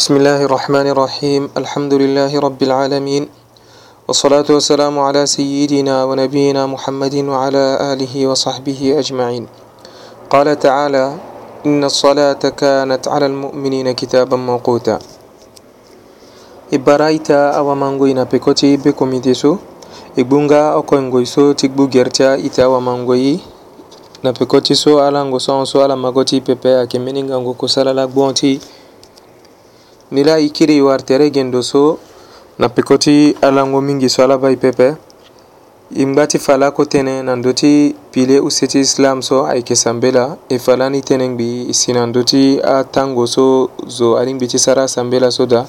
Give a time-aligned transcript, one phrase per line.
[0.00, 3.22] بسم الله الرحمن الرحيم الحمد لله رب العالمين
[4.08, 9.44] والصلاة والسلام على سيدنا ونبينا محمد وعلى آله وصحبه أجمعين
[10.32, 11.06] قال تعالى
[11.68, 14.96] إن الصلاة كانت على المؤمنين كتابا موقوتا
[16.72, 19.52] إبرايتا أو مانغوينا بكوتي بكوميديسو
[20.18, 23.30] إبونغا أو كونغويسو تكبو جيرتا إتا ومانغوي
[24.24, 28.79] نبكوتي سو على نغو سو على مغوتي ببيا كمينينغو كسالة لغوانتي
[30.10, 31.98] nila i kiri i wartere gendo so
[32.58, 34.96] nappi koti alango mingi so ala bai pepe
[35.96, 40.36] im ga ti fala kotene nando ti pile use ti islam so ayeke sambe la
[40.48, 44.82] e fala ni tënë ngbi e si nando ti atango so zo alingbi ti sara
[44.84, 45.66] asambe la so da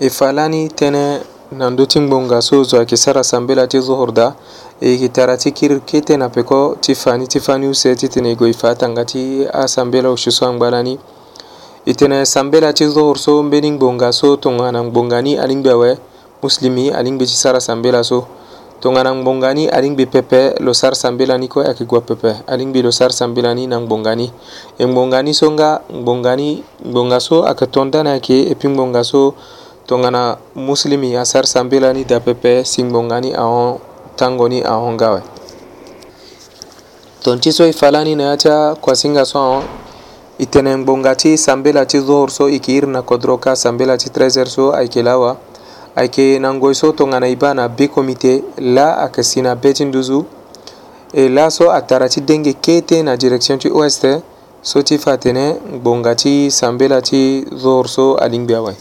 [0.00, 1.06] e fala ni tënë
[1.52, 4.34] nando ti ngbonga so zo ayeke sara asambe la ti zuhur da
[4.80, 7.96] e yeke tara ti kiri kete na peko ti fa ni ti fâ ni use
[7.96, 10.98] titene e gue e fa atanga ti asambe la osi so angba la ni
[11.84, 15.98] itene sambela ti zohor so mbeni ngbonga so tongana ngbonga ni alingbi awe
[16.42, 18.24] muslimi alingbi ti sara sambela so
[18.80, 22.92] tongana ngbonga ni alingbi pepe lo sara sambela ni kue ayeke gue pepe alingbi lo
[22.94, 24.30] sara sambela ni na ngbonga ni
[24.78, 28.70] e ngbonga ni so nga ngbonga ni ngbonga so ayeke tonda ni ayeke e puis
[28.70, 29.34] ngbonga so
[29.86, 33.82] tongana muslimi asara sambela ni dapepe si ngbonga ni ahon
[34.14, 35.22] tango ni ahon ga awe
[37.26, 39.62] tonti so e fâ la ni na ya ti akuasinga so ahon
[40.38, 45.36] itenen bongachi sambelachi zohor so ikirna kodroka sambelachi trezer so aikelawa
[45.96, 50.24] ayke nangoy so tonganay ba na be comité la ayke sina betinduzu
[51.12, 54.04] e la so atara ti denge kete na direction ti ouest
[54.62, 58.76] so ti fa tene ngbonga ti sambela ti zohor so alingbi awe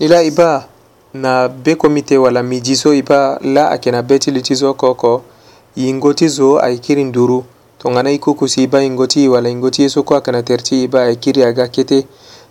[0.00, 0.68] ni la e ba
[1.14, 4.54] na be komite wala midi so e ba la ayeke na be ti li ti
[4.54, 5.22] zo oko oko
[5.76, 7.44] yingo ti zo ayekiri nduru
[7.84, 12.06] tongana ikukusiiba ingoti wala ingoti soko akana terti iba ekiri aga kete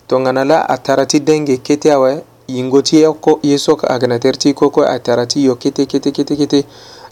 [0.07, 5.85] tongana la atarati denge kete awe ingoti yoko yesok agana terti koko atarati yo kete
[5.85, 6.59] kete kete kete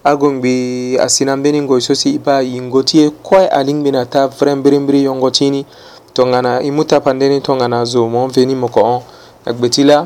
[0.04, 0.54] agongbi
[1.00, 5.66] asinambeni ngoisosi iba ingoti koy alingbina ta vrembrimbri yongotini
[6.14, 9.02] tongana imuta pandeni tongana zo mon veni moko on
[9.46, 10.06] agbeti la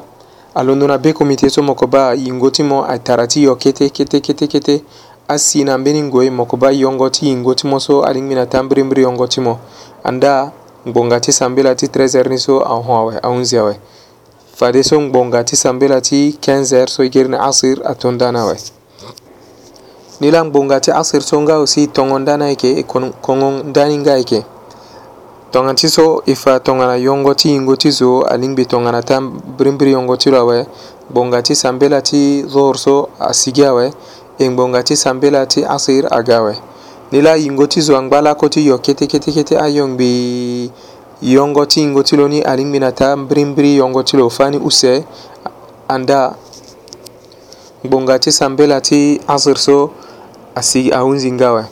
[0.55, 4.81] alondona be komite so moko ba yingoti mo atarati yo kete kete kete kete
[5.27, 8.63] asi na ambeni ngoi moko ba yongo ti yingo ti mo so alingbi na taa
[8.63, 9.57] mbirimbiri yongo ti mo
[10.03, 10.51] anda
[10.87, 13.73] ngbonga ti sambela ti 13 ni so ahõ awe ahunzi awe
[14.55, 18.55] fade so ngbonga ti sambela ti 15 so e geri na asir atondö na awe
[20.21, 22.83] ni la ngbonga ti asir so nga osi tongo nda na yeke e
[23.21, 24.45] kongo nda ni nga yeke
[25.51, 29.91] tongan ti so e fa tongana yongo ti yingo ti zo alingbi tongana taa mbirimbiri
[29.91, 30.65] yongo ti lo awe
[31.11, 33.89] ngbonga ti sambela ti zohor so asigi awe
[34.39, 36.57] engbongathi sambela ti asir agawe
[37.11, 40.71] nila yingo ti zo angbala kö ti yo ketekete kete ayongbi
[41.21, 45.05] yongo ti hingo ti lo ni alingbi na ta mbirimbiri yongo ti lo fani use
[45.87, 46.35] anda
[47.85, 49.91] ngbonga ti sambela ti asir so
[50.55, 51.65] asi ahunzi ngawe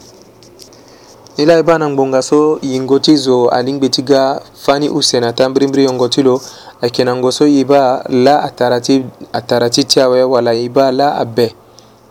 [1.36, 5.20] ni la e ba na ngbonga so yingo ti zo alingbi ti ga fani use
[5.20, 6.40] na ta mbirimbiri yongo ti lo
[6.80, 10.68] ayeke na ngo so e ba la atara ti atara ti ti awe wala e
[10.68, 11.52] ba la abe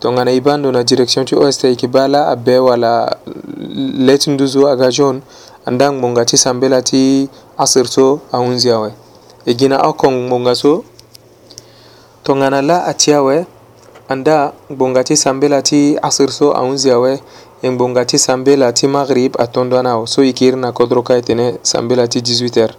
[0.04, 3.16] to gana i bandu na direction ti ost yeke ba la abe wala
[4.06, 5.20] le ti nduzu aga jaune
[5.64, 8.90] andaŋ monga ti sambe la ti asir so ahunzi awe
[9.48, 10.84] e gi na okong monga so
[12.24, 13.46] tongana la ati awe
[14.12, 17.12] anda ngbonga ti sambe la ti asir so ahunzi awe
[17.64, 20.72] e ngbonga ti sambe la ti maghrib atondo ana awe so e yeke iri na
[20.72, 22.76] kodro ka e tene sambe la ti 18 heure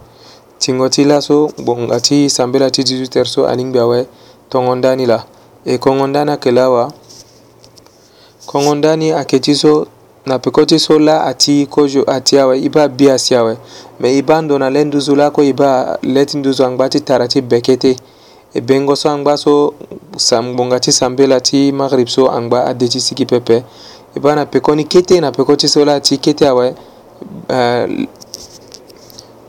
[0.61, 3.99] tingo ti laso ngbonga ti sambe la ti 18 heure so alingbi awe
[4.49, 5.25] tongo ndani la
[5.65, 6.85] e kongo nda na yeke la awa
[8.45, 9.87] kɔŋɔ ndani aketiso
[10.25, 13.57] na pekotiso la ati kojo ati awe iba bi asi awe
[13.99, 17.77] me iba ndona le nduzu la ko iba leti nduzu angba ti tara ti beke
[17.77, 17.95] te
[18.53, 19.73] ebengo so angba so
[20.17, 23.63] sam ngbonga ti sambela ti magrib so angba ade ti siki pepe
[24.15, 26.73] e ba na peko ni kete na peko ti so la ti kete awe
[27.49, 28.05] uh,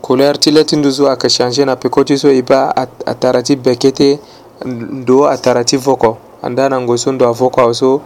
[0.01, 2.69] couleur ti le ti nduzu ayeke changer na peko ti so e ba
[3.05, 4.19] atara ti beke te
[4.65, 8.01] ndo atara ti voko andaa na ngoi so ndo avoko awe so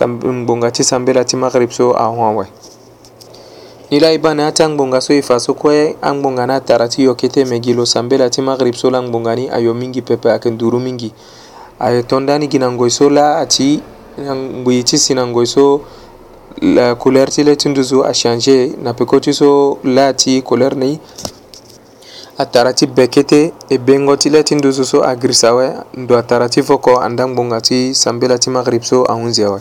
[0.00, 2.44] ngbonga ti sambela ti magrib so ahũa wɛ
[3.90, 6.88] ni la e ba na ti angbonga so e fa so kue angbonga ni atara
[6.88, 10.30] ti yoke teme gi lo sambela ti magrib so la ngbonga ni ayo mingi pepe
[10.30, 11.12] ayeke nduru mingi
[11.78, 13.82] aye tondani gi na ngoi so la ati
[14.18, 15.82] ngbii ti si na ngoi so
[16.62, 20.96] la couleur ti le ti nduzu achange na peko ti so la ti couleur ni
[22.40, 26.48] atara ti beke te e bengo ti le ti nduzu so agrisa awe ndo atara
[26.48, 29.60] ti voko andangbonga ti sambela ti magrib so ahunzia awe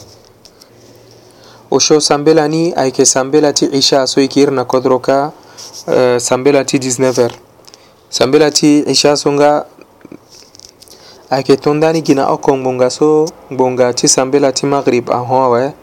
[1.72, 5.32] osho sambelani ayke sambelati isha so ikirna kodroka
[5.88, 7.36] uh, sambelati 19 heure
[8.10, 9.66] sambelati isha songa
[11.30, 15.74] ayeke tondani gi na oko ngbonga so ngbonga ti sambela ti maghrib ahon awe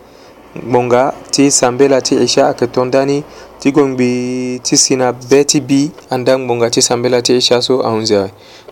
[0.68, 3.24] ngbonga ti sambela ti isha ayeke tondani
[3.60, 7.80] ti gbongbi ti si na be ti bi anda ngbonga ti sambela ti isha so
[7.86, 8.30] ahunzi awe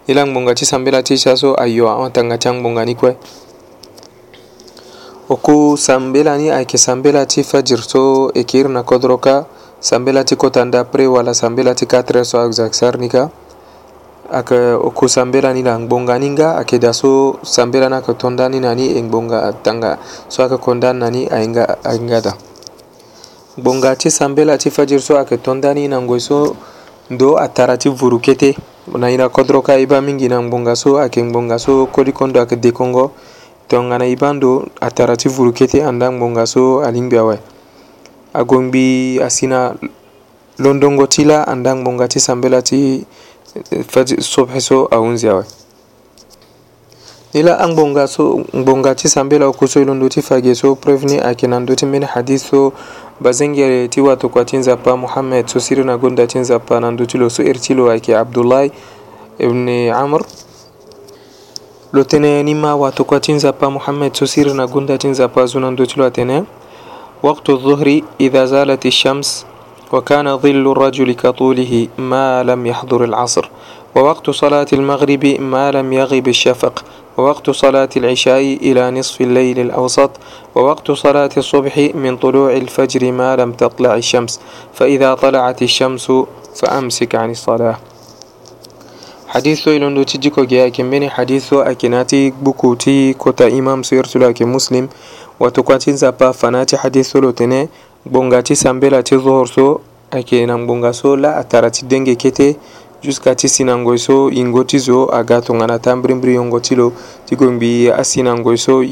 [0.08, 3.16] ni la ngbonga ti sambela ti isha so ayo ahon tanga ti angbonga ni kue
[5.26, 9.46] oku sambelani ayeke sambela ti fajir so e yeke iri na kodro ka
[9.82, 13.26] sambela ti kotanda apres wala sambela ti 4 so ayeke sar ni ka
[14.30, 18.60] ayeke oku sambela ni na ngbonga ni nga ayeke da so sambela ni ayeke tondani
[18.62, 19.98] na ni e ngbonga atanga
[20.30, 22.32] so ayeke kondani na ni ahinga ahinga da
[23.58, 26.54] ngbonga ti sambela ti fajir so ayeke tondani na ngoi so
[27.10, 28.54] ndo atara ti vuru kete
[28.94, 32.30] na e na kodro ka e ba mingi na ngbonga so ayeke ngbonga so kodiko
[32.30, 33.10] ndo ayeke dekongo
[33.68, 37.38] donganayban do a taratibu rokete andan bongaso alingbi awa
[38.32, 39.74] agongbi asina
[40.58, 43.04] londongo ti la andan bonga ti sambela ti
[44.20, 45.44] subhe so ahunzi awa
[47.34, 51.04] ni la angbonga so ngbonga ti sambela oko so e londo ti fage so preuve
[51.06, 52.72] ni ayeke na ndö ti mbeni hadis so
[53.20, 57.18] bazengere ti watokua ti nzapa mohammed so siri na gonda ti nzapa na ndö ti
[57.18, 58.70] lo so eri ti lo ayeke abdoulaye
[59.42, 60.22] ibne amr
[61.92, 66.44] Lo tena anima واتوكاتين زبا محمد سسير نغندا تين زبا زنان دوتلو أتنا
[67.22, 69.46] وقت الظهر إذا زالت الشمس
[69.92, 73.50] وكان ظل الرجل كطوله ما لم يحضر العصر
[73.96, 76.84] ووقت صلاة المغرب ما لم يغب الشفق
[77.18, 80.10] ووقت صلاة العشاء إلى نصف الليل الأوسط
[80.54, 84.40] ووقت صلاة الصبح من طلوع الفجر ما لم تطلع الشمس
[84.74, 86.12] فإذا طلعت الشمس
[86.54, 87.76] فأمسك عن الصلاة
[89.26, 94.88] hadithu ilondo ti jikoge ake meni hadithu akinati buku ti kota imam suyertulo ake muslim
[95.40, 97.68] wato kwati nzapa fana ti hadithu lo tene
[98.08, 99.80] gbonga ti sambela ti zuhur so
[100.10, 102.56] ayeke na ngbonga so la atara ti denge kete
[103.02, 106.92] juska ti sinangoi so yingo ti zo aga tongana ta mbirimbiri yongo ti lo
[107.26, 108.82] ti gongbi asinangoi so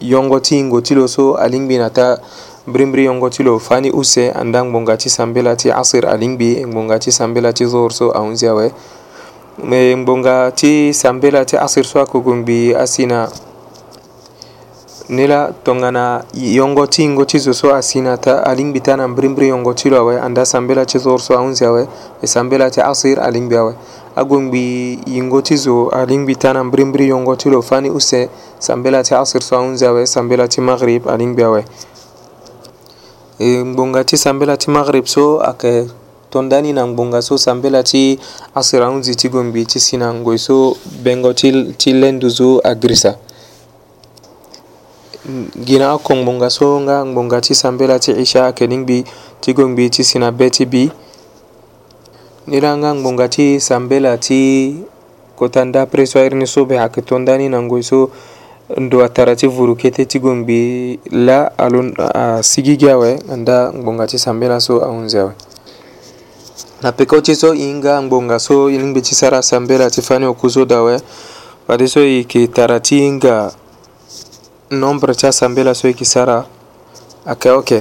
[0.00, 2.20] yongo ti yingo ti lo so alingbi na ta
[2.66, 7.12] mbirimbiri yongo ti lo fani use anda ngbonga ti sambela ti asir alingbi ngbonga ti
[7.12, 8.72] sambela ti zuhur so ahunzi awe
[9.64, 13.24] ngbonga ti sambela ti asir swa kugun bi asina
[15.08, 19.72] nila tongana yongo ti ngo ti zo so asina ta alingbi ta na mbirimbiri yongo
[19.72, 21.88] ti lo awe anda sambela ti zor so ahunzi awe
[22.20, 23.72] e sambela ti asir alingbi awe
[24.12, 28.28] agungbi yingo ti zo alingbi ta na mbirimbiri yongo ti lo fani use
[28.60, 31.64] sambela ti asir so ahunzi awe sambela ti maghrib alingbi awe
[33.38, 35.88] e ngbonga ti sambela ti maghrib so ayeke
[36.30, 38.18] tondani nangbonga so sambela ti
[38.54, 43.16] asranzi ti gue mbi ti si na ngoi so bengo ti, ti lendu zo agrisa
[45.64, 49.04] gi na oko ngbonga so nga ngbonga ti sambela ti isha ayeke lingbi
[49.40, 50.90] ti gue mbi ti si na be ti bi
[52.46, 54.82] ni la nga ngbonga ti sambela ti
[55.36, 58.10] kota nda apres so airi ni so be ayeke tondani na ngoi so
[58.66, 60.58] ndo atara ti vuru kete ti gue ngbi
[61.26, 65.34] la alo asigi gi awe nda ngbonga ti sambela so ahunzi awe
[66.82, 70.26] na peka ti so e nga ngbonga so e lingbi ti sara asambela ti fani
[70.28, 71.00] oko so dawe
[71.66, 73.52] fade so e yeke tara ti hinga
[74.70, 76.44] nombre ti asambela so e yeke sara
[77.24, 77.78] ayeke oke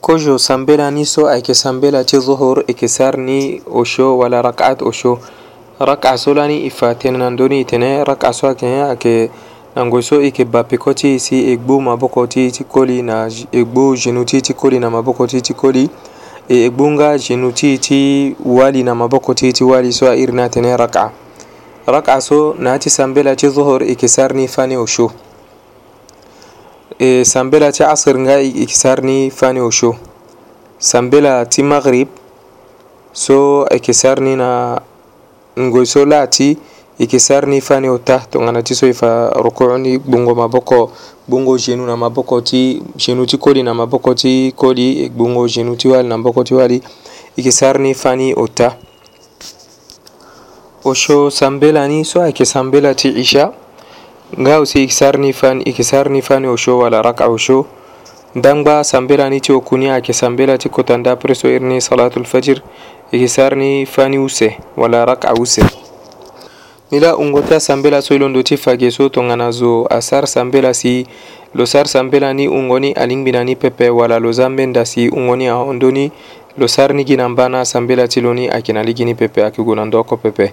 [0.00, 4.80] kozo sambela ni so ayeke sambela ti zuhur e yeke sara ni osho wala rakaat
[4.82, 5.20] osho
[5.80, 9.30] raka'a so lani e fa tene na ndöni e tene raka'a so ayeke ayeke
[9.76, 12.64] na ngoi so e yeke ba peko ti e si e gbû maboko ti ti
[12.64, 15.84] koli na e gbû genou ti ti koli na maboko ti ti koli
[16.48, 21.10] e gbunga jinu titi wali na maboko titi wali so ir na tene rak'a
[21.88, 25.10] rak'a so nati sambela ci zuhur ikisarni fani ushu
[26.98, 29.94] e sambela ci asr nga ikisarni fani ushu
[30.78, 32.08] sambela ti maghrib
[33.12, 34.78] so ikisarni na
[35.58, 36.58] ngoy so lati
[36.98, 40.90] ikisarni fani utah tongana ti so e fa ruku'u ni gbungo maboko
[41.28, 45.76] gbungo genu na maboko ti genu ti kodi na maboko ti kodi e gbungo genu
[45.76, 46.82] ti wali na maboko ti wali e
[47.36, 48.76] yeke sar ni fâ ni ota
[50.84, 53.50] o so sambela ni so ayeke sambela ti isha
[54.38, 56.78] nga aussi e yeke sar ni fâ e yeke sar ni fâ ni o so
[56.78, 57.66] wala raka o so
[58.34, 61.80] ndangba sambela ni ti oku ni ayeke sambela ti kota nda apres so iri ni
[61.80, 62.62] salatul fajir
[63.10, 65.60] e yeke sar ni fâ ni use wala raka use
[66.94, 71.04] ni la ungote asambela so e londo ti fage so tongana zo asar sambela si
[71.54, 75.34] lo sar sambela ni ungo ni alingbi ni pepe wala lo za mbenda si ungo
[75.36, 76.12] ni ahondo ni
[76.56, 79.14] lo sar ni gi na mba na asambela ti lo ni ayeke na ligi ni
[79.14, 80.52] pepe ayeke gue na ndoko pepe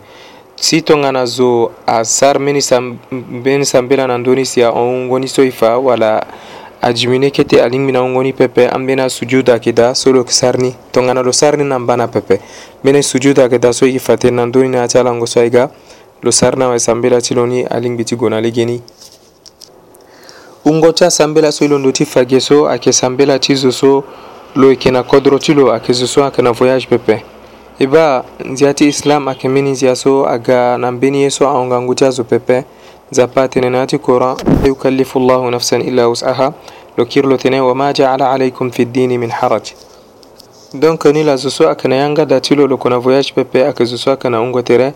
[0.56, 5.28] si tongana zo asar mbeni, sam, mbeni sambela na ndö ni si ahon ungo ni
[5.28, 6.26] so e fa wala
[6.82, 10.64] adimine kete alingbi na ngoni pepe an bena sujuda yeke da so lo yeke sari
[10.64, 12.40] ni tongana lo sari ni na mbâ na pepe
[12.84, 15.28] mbeni sujuda yeke da so e yeke fa tere na ndöni na ya ti alango
[15.28, 15.70] so aiga
[16.24, 18.82] losarnawa e sambelatiloni alingbiti gonali geni
[20.66, 24.04] ungota sambela so i londo ti fage so ayeke sambela ti zo so
[24.56, 27.24] lo e yeke na kodro ti lo ayeke zo so ayeke na voyage pepe
[27.80, 31.96] e ba nzia ti islam ayeke mbeni nzia so aga na mbeni ye so ahongangu
[31.96, 32.64] ti azo pepe
[33.12, 36.54] nzapa atene na ya ti coran la yukallifu llahu nafsan illa wusaha
[36.98, 39.70] lo kiri lo tene wama jaala alaikum fi ddini min haraj
[40.74, 43.32] donc ni la zo so ayeke na yanga da ti lo lo yeke na voyage
[43.36, 44.94] pepe ayeke zo so ayeke na hungo tere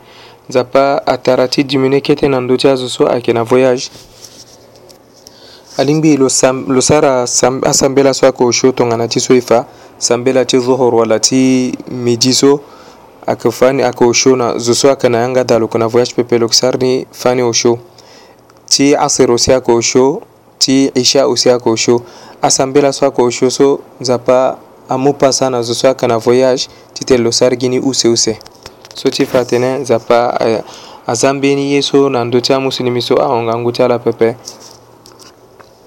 [0.50, 3.84] nzapa atara ti dimine kete na ndö ti azo so ayeke na voyage
[5.78, 9.66] alingbi lo, sam, lo sara sam, asambela so ayeke osio tongana ti so e fa
[9.98, 12.60] sambela ti zuhur wala ti midi so
[13.28, 16.14] ayeke fa ni ayeke osio na zo so ayeke na yanga da loko na voyage
[16.16, 17.80] pepe lo yeke sara ni fa ni osio
[18.70, 20.22] ti asir aussi ayeke osio
[20.60, 22.02] ti isha aussi ayeke osio
[22.42, 24.58] asambela so ayeke osio so nzapa
[24.90, 28.08] amû pasa na zo so ayeke na voyage ti tene lo sara gi ni use
[28.08, 28.38] use
[28.96, 30.62] sotifatene nzapa eh,
[31.08, 34.36] aza mbeni ye so na ndö ti amusilemi so ahongangu ti ala pepe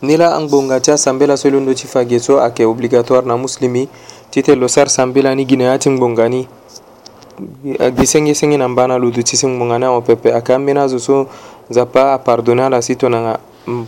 [0.02, 3.88] ni la angbonga ti asambela so londo ti fage so ayeke obligatoire na muslimi
[4.30, 6.46] titene lo sara sambela ni gi na ya ti ngbonga ni
[7.78, 10.78] eh, gi sengesenge na mbâ na ludu ti si ngbonga ni ahon pepe ayeke ambeni
[10.78, 11.26] azo so
[11.70, 12.94] nzapa apardonné ala si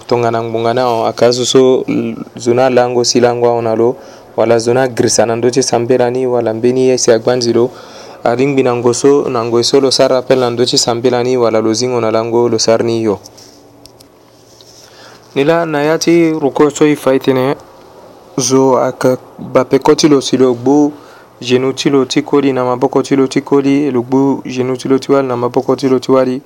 [0.08, 1.84] tongana ngbonga ni ahon ayeke azo so
[2.36, 3.96] zo ni alango si lango ahon na lo
[4.36, 7.70] wala zo ni agrisa na ndö ti sambela ni wala mbeni ye si agbanzi lo
[8.24, 12.10] alingbi nango so nango so lo sara appel nan do ti sambelani wala lozingo na
[12.10, 13.18] lango lo sarni yo
[15.34, 17.54] ni la na ya ti ruko so e fai tënë
[18.36, 20.92] zo ayeke bapeko ti lo si lo gbu
[21.40, 24.88] genu ti lo ti koli na maboko ti lo ti koli lo gbu genu ti
[24.88, 26.42] lo ti wali na maboko ti lo ti wali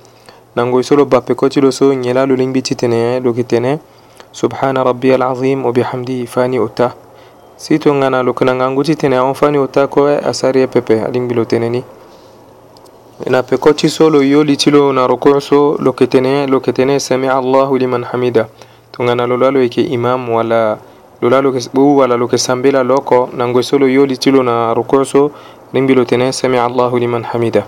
[0.55, 3.43] nango so lo bapeko ti lo so nyen la lo lingbi ti tene lo yeke
[3.43, 3.79] tene
[4.31, 6.95] subhana rabbi alazim wabihamdihi fani ota
[7.57, 11.83] situngana lokunanganguti tene aonfani otakoe asari ye pepe adingilo teneni
[13.25, 16.57] ena peko ti so lo yoli ti lo na rokuu so lo yeke tene lo
[16.57, 18.47] yeke tene samia allahu liman hamida
[18.91, 20.77] tongana lo laa lo yeke imam wala
[21.21, 23.87] lo laa lo yeke bu wala lo yeke sambe la loko na ngue so lo
[23.87, 25.31] yoli ti lo na rokuu so
[25.73, 27.63] lingbi lo tene samia allahu liman hamida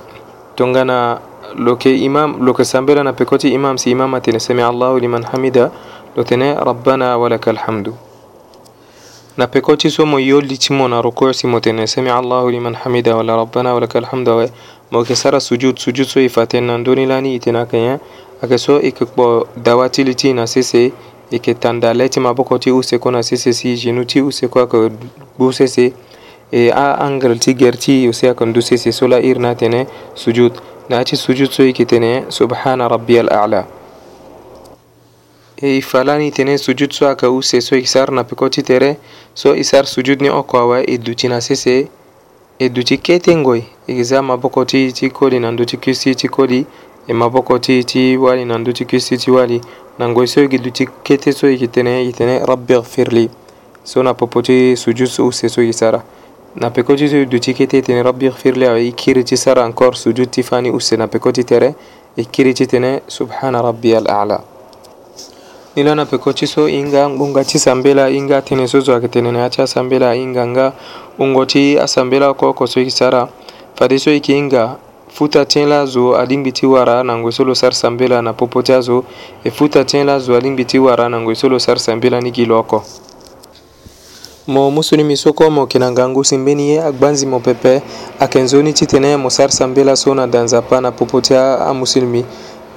[0.56, 1.20] tongana
[1.56, 4.68] lo yeke imam lo yeke sambe la na peko ti imam si imam atene samia
[4.68, 5.72] allahu liman hamida
[6.18, 7.96] lo tene rabbana walaka alhamdu
[9.38, 14.04] Napekoti somo yoli timo na rukuu simotene sami Allahu liman hamida wala rabbana wala kal
[14.06, 14.48] hamda wa
[14.92, 18.00] mokesara sujud sujud so ifaten nandoni lani itena kenya
[18.42, 20.92] akeso ikikbo e dawati liti na sese
[21.32, 24.90] iketanda e leti mabokoti useko na sese si jinuti useko ako
[25.38, 25.94] busese
[26.52, 30.52] e a angal ti gerti use ako ndusese sola irna tene sujud
[30.90, 33.62] na achi sujud so ikitene e subhana rabbiyal a'la
[35.60, 38.98] e i falani tenen sujud so aka use so isar napekoti tere
[39.34, 41.88] so isar sujud ni oko awa e duti na sese
[42.60, 46.66] e duti kete ngoi e za maboko ti ti kodi na nduti kisi ti kodi
[47.08, 49.62] e maboko ti ti wali na nduti kisi ti wali
[50.00, 53.30] na ngoi so yeke duti kete so yeke tene yeke tene rabbi gfirli
[53.84, 56.04] so na popo ti sujud so use so yeke sara
[56.56, 59.98] na peko ti so duti kete tene rabbi gfirli awa e kiri ti sara encore
[59.98, 61.76] sujud ti fani use na peko ti tere
[62.18, 64.57] e kiri ti tene subhana rabbi al a'la
[65.78, 70.74] ilana pekochiso inga ngungachi sambela inga tene sozo aketene acha sambela inga nga
[71.20, 73.28] ungochi asambela ko koso ikisara
[73.76, 74.76] fadiso ikinga
[75.08, 78.62] futa tien la zo alingbi ti wara na ngwe so lo sara sambela na popo
[78.62, 79.04] ti azo
[79.44, 82.32] e futa tien la zo alingbi ti wara na ngwe so lo sara sambela ni
[82.32, 82.82] gi lo oko
[84.48, 87.40] mo musulumi so kue mo yeke na nga ngu si mbeni ye agba nzi mo
[87.40, 87.82] pepe
[88.20, 92.26] ayeke nzoni ti tene mo sara sambela so na da nzapa na popo ti amusulumi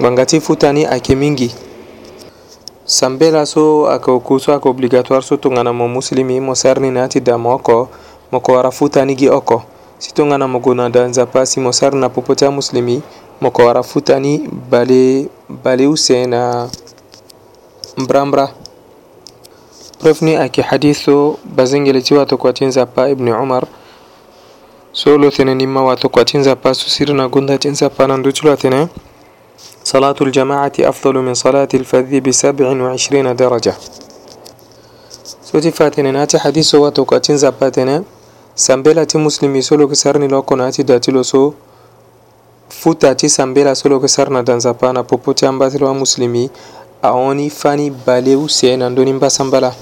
[0.00, 1.50] ngbanga ti futa ni ayeke mingi
[2.90, 7.88] sambela so akaukuhusu ako obligatoire so tongana mo muslimi mo sarni na ati damo oko
[8.32, 9.62] mo ko wara futa nigi oko
[9.99, 13.02] si tongana mo go na danzapa si mo sarni na popote amuslimi
[13.40, 15.28] mo ko wara futa ni bale
[15.62, 16.68] bale use na
[17.97, 18.49] mbrambra
[20.02, 23.66] preuve ni ayeke hadith so bazengele ti watokua ti nzapa ibni umar
[24.92, 28.16] so lo tene ni ma watokua ti nzapa so siri na gunda ti nzapa na
[28.16, 28.88] ndö ti lo atene
[29.84, 33.75] صلاة الجماعة أفضل من صلاة الفذ بسبع وعشرين درجة
[35.52, 38.00] soti fatene naati hadiso wa tokatin zapatene
[38.54, 41.54] sambela ti muslimi solo ke sarni loko naati dati lo so
[42.68, 46.50] futa ti sambela solo ke sarna dan zapana popo ti ambati lo amuslimi
[47.02, 49.75] awoni fani balewu se nandoni mbasa mbala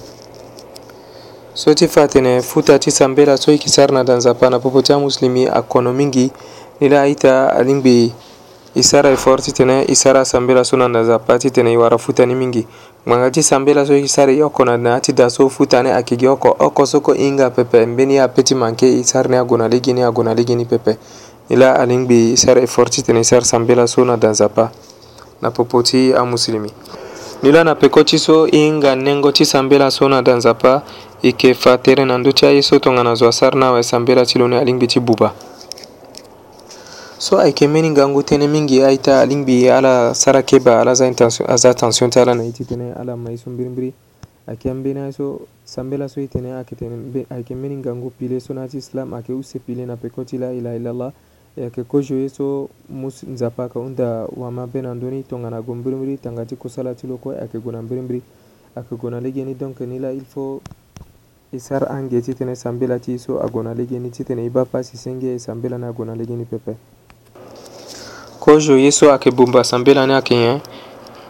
[1.54, 4.82] so ti fa tene futa ti sambela so e yeke na dan nzapa na popo
[4.82, 6.30] ti amuslimi akono mingi
[6.80, 8.12] ni la aita alingbi
[8.74, 12.34] i sara eforti tene i sara sambela so na nazapa ti tene e wara futani
[12.34, 12.66] mingi
[13.06, 15.88] ngbanga ti sambela so e sara e oko na na ti da so futa ni
[15.88, 19.56] ayeke gi oko oko so kohinga pepe mbeni ape ti manke e sara ni ago
[19.56, 20.98] na lege ni ago na lege ni pepe
[21.48, 24.70] ni la alingbi e sara effort ti tene e sara sambela so na da nzapa
[25.40, 26.68] na popo ti amusilemi
[27.40, 30.82] ni la na peko ti so hinga nengo ti sambela so na da nzapa
[31.22, 34.26] e yeke fa tere na ndö ti aye so tongana zo asara ni awe sambela
[34.28, 35.32] ti loni alingbi ti buba
[37.20, 41.74] so ayeke mbeni ngangu tënë mingi aita lingbi ala sara keba ala za intention aza
[41.74, 43.90] tension ti ala na ye ti tene ala ma ye so mbirimbiri
[44.46, 48.60] ayeke ambeni aso sambe laso e tene ayeke tene ayeke mbeni ngangu pile so na
[48.60, 51.12] ya ti islam ayeke use pile na peko ti la ilaha illallah
[51.58, 56.18] ayeke kozo ye so mu nzapa ayeke hunda wama be na ndöni tongana gue mbirimbiri
[56.22, 58.22] tanga ti kusala ti loko ayeke gue na mbirimbiri
[58.76, 60.62] ayeke gue na lege ni donc ni la il faut
[61.52, 64.24] e sara ange ti tënë sambe la ti ye so ague na lege ni ti
[64.24, 66.78] tene e bâ passe si senge e sambe la ni ague na lege ni pepe
[68.48, 70.60] kozo ye so ayeke bongba sambela ni ayeke nyen eh?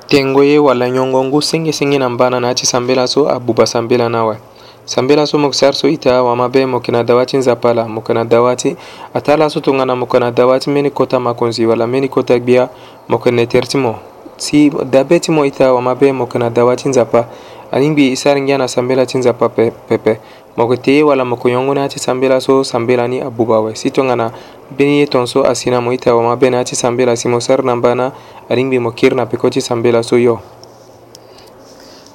[0.08, 4.08] tengo ye wala nyongo ngu sengesenge na mbana na ya ti sambela so abongba sambela
[4.08, 4.36] ni awe
[4.84, 8.00] sambela so moku sar so ita awamabe mo yeke na dawa ti nzapa la mo
[8.00, 8.76] yeke na dawa ti
[9.14, 12.38] ata ala so tongana mo yeke na dawa ti mbeni kota makonzi wala mbeni kota
[12.38, 12.68] gbia
[13.08, 13.96] mo yeke na tere ti mo
[14.36, 17.26] ti dabe ti mo ita awamabe mo yeke na dawa ti nzapa
[17.70, 19.48] alingbi i sar ngiana sambela ti nzapa
[19.88, 20.20] pepe
[20.56, 23.56] mo yeke tee wala mo yeke yongo ni ya ti sambela so sambela ni abuba
[23.56, 24.32] awe si tongana
[24.72, 27.64] mbeni ye tongaso asi na mo ita awe mabene ya ti sambela si mo sar
[27.64, 28.12] na mbana
[28.48, 30.40] alingbi mo kiri na peko ti sambela so yo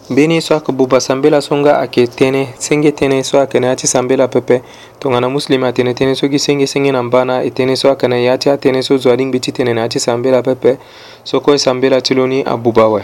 [0.10, 3.76] mbeni so ayeke buba sambela so nga ayeke tënë senge tënë so ayeke na ya
[3.76, 4.62] ti sambela pepe
[5.00, 7.90] tongana muslemi atene tënë so gi senge senge na mba e na e tënë so
[7.94, 10.42] ayeke na e ya ti atënë so zo alingbi ti tene na ya ti sambela
[10.42, 10.78] pepe
[11.24, 13.04] so kue sambela ti lo ni abuba awe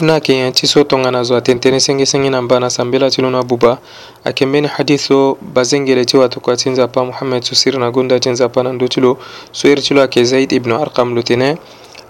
[0.00, 3.78] na ke ya tiso tongana zo atentene senge senge nambana sambela tilona buba
[4.24, 9.18] akembeni haditho bazengele tiwa tukwa tinza pa muhammad susir na gunda tinza pa nando lo,
[9.52, 11.58] suir tilo ake zaid ibn arqam lutene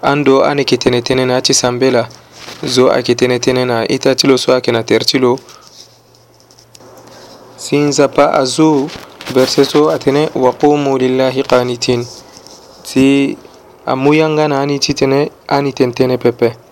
[0.02, 2.08] ando ane kitene tene na ati sambela
[2.64, 5.36] zo akitene tene na ita lo so ake na ter lo,
[7.56, 8.88] sinza pa azu
[9.34, 12.06] berseso atene waqumu lillahi qanitin
[12.86, 13.36] ti
[13.86, 16.63] amuyanga na ani tene ani tentene pepe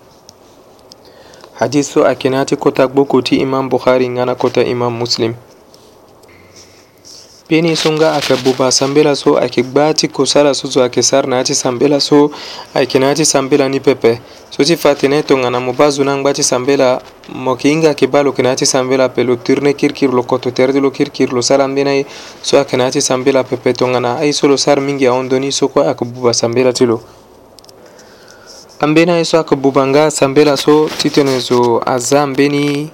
[1.63, 5.33] hadiso akenati kotak bo koti imam bukhari ngana kota imam muslim
[7.47, 11.53] peni sunga aka buba sambela so ake gbati kosala so zo ake sar na ti
[11.55, 12.31] sambela so
[12.75, 14.19] ayeke na ya ti sambela ni pepe
[14.51, 16.99] so ti fa tene tongana mo ba zo na ngba ti sambela
[17.31, 20.11] mo yeke hinga yeke ba lo yeke na ya ti sambela ape lo turne kirikiri
[20.11, 22.05] lo koto tere ti lo kirikiri lo sara ambeni aye
[22.41, 25.51] so ayeke na ya ti sambela pepe tongana aye so lo sara mingi ahondo ni
[25.51, 26.99] so kue ayeke buba sambela ti lo
[28.83, 32.89] ambeni aye so akabubanga sambela so ti e tene zo aza ambeni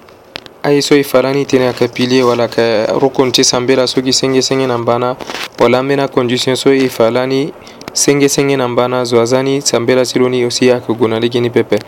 [0.62, 4.12] aye so e fara ni tene ayeke pilier wala ayeke rokunu ti sambela so gi
[4.12, 5.16] sengesenge na mbana
[5.58, 7.52] wala ambeni acondition so e fa lani
[7.92, 11.50] sengesenge na mbana zo aza ni sambela ti loni aussi ayeke gue na lege ni
[11.50, 11.78] pepe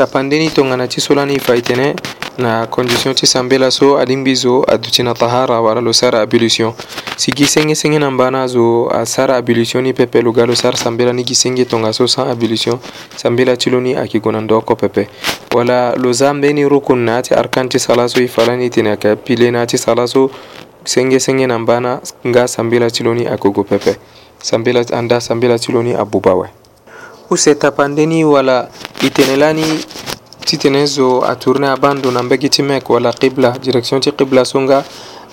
[0.00, 1.94] tapandeni tongana ti so lani fa e tene
[2.38, 6.72] na condition ti sambe laso adimbi zo aduti na tahara wala lo sara ablution
[7.16, 11.12] si gi sengesenge na mbana zo asara ablution ni pepe lo ga lo sara sambela
[11.12, 12.80] ni gi senge tongaso sans ablution
[13.16, 15.04] sambela ti lo ni ayeke gue na ndo oko pepe
[15.52, 18.64] wala lo za ambeni rukun na yâ ti arkan ti sara so e fa lani
[18.66, 20.30] e tene ayeke apile na yâ ti sara so
[20.84, 24.00] sengesenge na mbana nga sambela ti lo ni ayeke gue pepe
[24.40, 26.59] sambela anda sambela ti lo ni abuba awe
[27.30, 28.68] husetapandeni wala
[29.06, 29.64] itenelani
[30.44, 34.60] ti tene zo atourné abando na mbege ti meke wala qibla direction ti qibla so
[34.60, 34.84] nga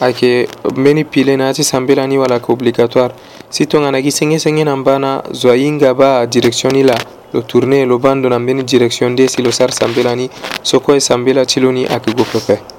[0.01, 3.13] ayeke mbeni pile na yâ ti sambelani wala yeke obligatoire
[3.49, 6.95] si tongana gi sengesenge na mbana zo ahinga ba adirection ni la
[7.33, 10.29] lo tourné lo bando na mbeni direction nde si lo sara sambela ni
[10.61, 12.76] so kue sambela ti loni ayeke gue pepe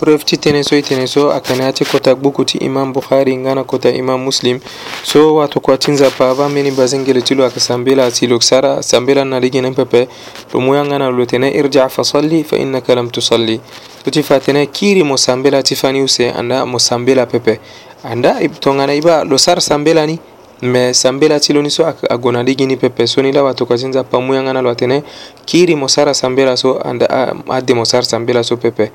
[0.00, 4.60] refti tenesoy teneso akanati kota gbukuti imam bukhari ngana kota imam muslim
[5.04, 10.08] so wato kwatinza pava meni bazengele tilo akasambela tilo ksara sambela naligina pepe
[10.52, 13.60] lumuya ngana lutene irja fasalli fa innaka lam tusalli
[14.04, 17.60] tuti fatene kiri mosambela tifani use anda mosambela pepe
[18.04, 20.18] anda tongana iba losar sambela ni
[20.62, 24.62] me sambela tilo ni so agona ligini pepe so ni la wato kwatinza pamuya ngana
[24.62, 25.02] lwatene
[25.46, 28.92] kiri mosara sambela so anda ade mosar sambela so pepe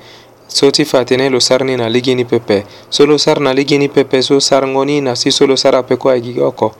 [0.54, 5.02] soti fatene lo sarni na ligini pepe so lo sar na ligini pepe so sarngoni
[5.02, 6.76] na si so lo sar ape kuâ e gi oko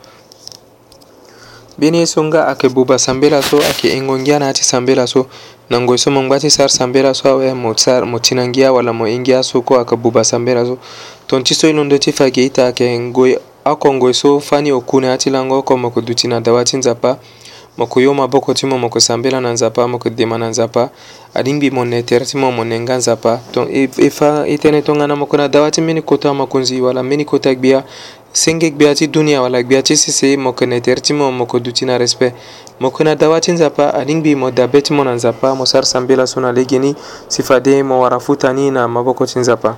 [1.78, 5.26] bini so nga ayeke buba sambela so ayeke engo ngia na ti sambela so
[5.70, 8.46] na ngoi so mo ngba ti sar sambela so awe mo, sar, mo ti na
[8.46, 10.78] ngia wala mo e ngia so kue ayeke buba sambela so
[11.26, 15.16] tonti so e ti fa ge ita ayeke ngoi oko ngoi so fani oku na
[15.16, 17.18] ya ti lango oko mo yeke duti na dawa ti nzapa
[17.76, 20.90] moko yo maboko ti mo mo kosambela na nzapa mo kodema na nzapa
[21.34, 24.58] alingbi mo na e tere ti mo mo na nga nzapa donc e fa e
[24.60, 27.82] tënë tongana moko na dawa ti mbeni kota makonzi wala mbeni kota gbia
[28.32, 31.32] senge gbia ti dunia wala gbia ti sese mo yeke na e tere ti mo
[31.32, 32.36] mo yeke duti na respect
[32.78, 35.86] mo yeke na dawa ti nzapa alingbi mo dabe ti mo na nzapa mo sara
[35.86, 36.94] sambela so na lege ni
[37.28, 39.76] si fade mo wara futa ni na maboko ti nzapa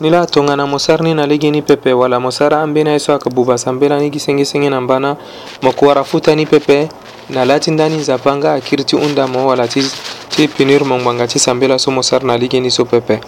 [0.00, 3.98] ni la tongana mo sarni na ligini pepe wala mo sara ambena yeso akabuva sambela
[3.98, 5.16] ni kisengesenge na mbana
[5.62, 6.88] mo kuwarafuta ni pepe
[7.30, 9.82] na lati ndani zapanga akiri ti hunda mo wala ti,
[10.28, 13.20] ti pinir mo ngbanga ti sambela so mo sar na ligini so pepe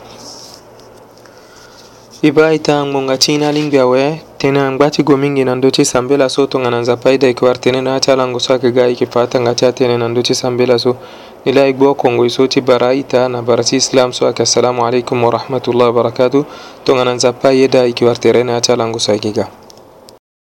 [2.22, 5.70] i ba aita ngbonga ti na lingbi awe tene angba ti go mingi na ndö
[5.70, 8.70] ti sambela so tongana nzapa aida yeke wari tënë na ya ti alango so ayeke
[8.72, 10.96] ga yeke fa atanga ti atënë na ndö ti sambela so
[11.44, 16.44] ilaahay gboo kongo isoti e bara itana barati islam so ake assalamu alaikum warahmatullahi wabarakatu
[16.84, 19.48] tongananzapa yeda ikiwarterena acalangu saikiga